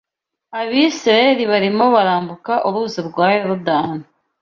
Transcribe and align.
Abisirayeli 0.59 1.43
barimo 1.51 1.85
barambuka 1.95 2.53
Uruzi 2.67 2.99
rwa 3.07 3.27
Yorodani 3.37 4.05